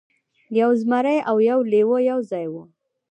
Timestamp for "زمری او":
0.81-1.37